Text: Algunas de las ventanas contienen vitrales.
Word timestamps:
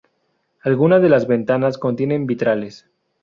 Algunas 0.63 0.99
de 1.03 1.09
las 1.09 1.27
ventanas 1.27 1.77
contienen 1.77 2.25
vitrales. 2.25 2.87